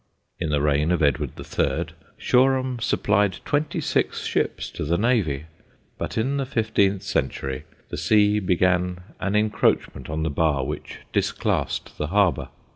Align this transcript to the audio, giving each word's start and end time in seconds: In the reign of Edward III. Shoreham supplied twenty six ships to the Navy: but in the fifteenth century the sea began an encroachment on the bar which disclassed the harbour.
In 0.39 0.49
the 0.49 0.63
reign 0.63 0.89
of 0.91 1.03
Edward 1.03 1.33
III. 1.39 1.93
Shoreham 2.17 2.79
supplied 2.79 3.37
twenty 3.45 3.79
six 3.79 4.25
ships 4.25 4.71
to 4.71 4.83
the 4.83 4.97
Navy: 4.97 5.45
but 5.99 6.17
in 6.17 6.37
the 6.37 6.45
fifteenth 6.47 7.03
century 7.03 7.65
the 7.89 7.97
sea 7.97 8.39
began 8.39 9.01
an 9.19 9.35
encroachment 9.35 10.09
on 10.09 10.23
the 10.23 10.31
bar 10.31 10.65
which 10.65 11.01
disclassed 11.13 11.99
the 11.99 12.07
harbour. 12.07 12.47